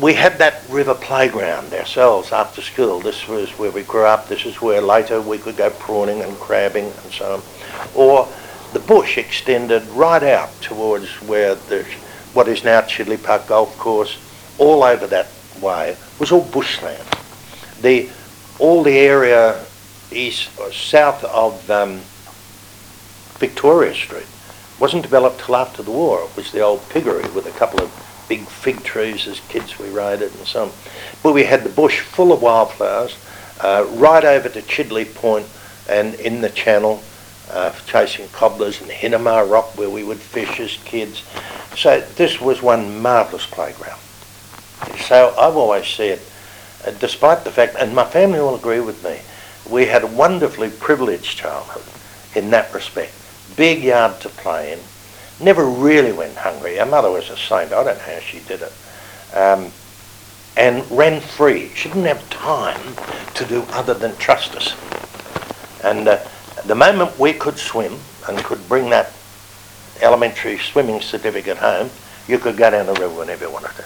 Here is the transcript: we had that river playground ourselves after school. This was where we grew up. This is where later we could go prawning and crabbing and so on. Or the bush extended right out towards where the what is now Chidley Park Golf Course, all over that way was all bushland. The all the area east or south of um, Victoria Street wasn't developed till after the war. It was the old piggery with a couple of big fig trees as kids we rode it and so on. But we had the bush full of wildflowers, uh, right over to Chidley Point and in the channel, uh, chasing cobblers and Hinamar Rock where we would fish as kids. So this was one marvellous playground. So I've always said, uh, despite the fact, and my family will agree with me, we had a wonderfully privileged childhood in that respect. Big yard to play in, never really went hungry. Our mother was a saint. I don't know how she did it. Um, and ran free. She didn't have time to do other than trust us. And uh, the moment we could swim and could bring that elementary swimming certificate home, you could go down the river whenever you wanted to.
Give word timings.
we 0.00 0.14
had 0.14 0.38
that 0.38 0.62
river 0.68 0.94
playground 0.94 1.72
ourselves 1.72 2.32
after 2.32 2.62
school. 2.62 3.00
This 3.00 3.26
was 3.26 3.50
where 3.58 3.70
we 3.70 3.82
grew 3.82 4.04
up. 4.04 4.28
This 4.28 4.46
is 4.46 4.60
where 4.62 4.80
later 4.80 5.20
we 5.20 5.38
could 5.38 5.56
go 5.56 5.70
prawning 5.70 6.22
and 6.22 6.36
crabbing 6.38 6.86
and 6.86 7.12
so 7.12 7.34
on. 7.34 7.42
Or 7.94 8.28
the 8.72 8.78
bush 8.80 9.18
extended 9.18 9.82
right 9.88 10.22
out 10.22 10.50
towards 10.60 11.08
where 11.22 11.54
the 11.54 11.84
what 12.34 12.46
is 12.46 12.62
now 12.62 12.82
Chidley 12.82 13.22
Park 13.22 13.48
Golf 13.48 13.76
Course, 13.78 14.18
all 14.58 14.84
over 14.84 15.06
that 15.06 15.28
way 15.60 15.96
was 16.20 16.30
all 16.30 16.44
bushland. 16.44 17.02
The 17.80 18.10
all 18.58 18.82
the 18.82 18.98
area 18.98 19.64
east 20.12 20.50
or 20.58 20.72
south 20.72 21.24
of 21.24 21.68
um, 21.70 22.00
Victoria 23.38 23.94
Street 23.94 24.26
wasn't 24.78 25.02
developed 25.02 25.40
till 25.40 25.56
after 25.56 25.82
the 25.82 25.90
war. 25.90 26.22
It 26.22 26.36
was 26.36 26.52
the 26.52 26.60
old 26.60 26.88
piggery 26.90 27.28
with 27.30 27.46
a 27.46 27.58
couple 27.58 27.80
of 27.82 27.90
big 28.28 28.46
fig 28.46 28.82
trees 28.82 29.26
as 29.26 29.40
kids 29.48 29.78
we 29.78 29.88
rode 29.90 30.22
it 30.22 30.34
and 30.34 30.46
so 30.46 30.64
on. 30.64 30.72
But 31.22 31.32
we 31.32 31.44
had 31.44 31.64
the 31.64 31.70
bush 31.70 32.00
full 32.00 32.32
of 32.32 32.42
wildflowers, 32.42 33.16
uh, 33.60 33.86
right 33.90 34.24
over 34.24 34.48
to 34.48 34.62
Chidley 34.62 35.12
Point 35.14 35.46
and 35.88 36.14
in 36.14 36.40
the 36.40 36.50
channel, 36.50 37.02
uh, 37.50 37.72
chasing 37.86 38.28
cobblers 38.28 38.80
and 38.80 38.90
Hinamar 38.90 39.50
Rock 39.50 39.76
where 39.78 39.90
we 39.90 40.04
would 40.04 40.18
fish 40.18 40.60
as 40.60 40.76
kids. 40.84 41.22
So 41.76 42.00
this 42.00 42.40
was 42.40 42.62
one 42.62 43.00
marvellous 43.00 43.46
playground. 43.46 44.00
So 45.06 45.34
I've 45.38 45.56
always 45.56 45.86
said, 45.86 46.20
uh, 46.86 46.92
despite 46.92 47.44
the 47.44 47.50
fact, 47.50 47.76
and 47.78 47.94
my 47.94 48.04
family 48.04 48.40
will 48.40 48.54
agree 48.54 48.80
with 48.80 49.02
me, 49.02 49.20
we 49.70 49.86
had 49.86 50.02
a 50.02 50.06
wonderfully 50.06 50.70
privileged 50.70 51.36
childhood 51.36 51.84
in 52.34 52.50
that 52.50 52.72
respect. 52.72 53.12
Big 53.56 53.82
yard 53.82 54.20
to 54.20 54.28
play 54.28 54.72
in, 54.72 54.78
never 55.40 55.64
really 55.64 56.12
went 56.12 56.36
hungry. 56.36 56.78
Our 56.80 56.86
mother 56.86 57.10
was 57.10 57.30
a 57.30 57.36
saint. 57.36 57.72
I 57.72 57.84
don't 57.84 57.86
know 57.86 57.94
how 57.94 58.20
she 58.20 58.40
did 58.40 58.62
it. 58.62 58.72
Um, 59.34 59.72
and 60.56 60.88
ran 60.90 61.20
free. 61.20 61.70
She 61.74 61.88
didn't 61.88 62.06
have 62.06 62.28
time 62.30 62.96
to 63.34 63.44
do 63.44 63.62
other 63.70 63.94
than 63.94 64.16
trust 64.16 64.56
us. 64.56 64.74
And 65.84 66.08
uh, 66.08 66.18
the 66.66 66.74
moment 66.74 67.16
we 67.18 67.32
could 67.32 67.58
swim 67.58 67.96
and 68.28 68.38
could 68.38 68.66
bring 68.68 68.90
that 68.90 69.12
elementary 70.02 70.58
swimming 70.58 71.00
certificate 71.00 71.58
home, 71.58 71.90
you 72.26 72.38
could 72.38 72.56
go 72.56 72.70
down 72.70 72.86
the 72.86 72.94
river 72.94 73.14
whenever 73.14 73.46
you 73.46 73.52
wanted 73.52 73.74
to. 73.76 73.84